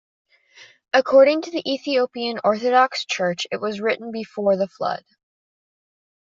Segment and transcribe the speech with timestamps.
[0.93, 5.05] According to the Ethiopian Orthodox Church it was written before the Flood.